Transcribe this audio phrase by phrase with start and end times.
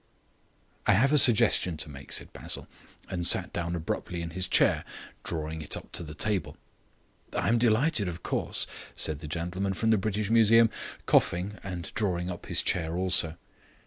[0.87, 2.67] "I have a suggestion to make," said Basil,
[3.07, 4.83] and sat down abruptly in his chair,
[5.23, 6.57] drawing it up to the table.
[7.33, 10.71] "I am delighted, of course," said the gentleman from the British Museum,
[11.05, 13.37] coughing and drawing up his chair also.